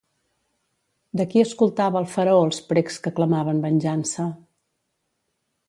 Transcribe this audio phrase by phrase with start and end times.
[1.21, 4.29] De qui escoltava el faraó els precs que clamaven venjança?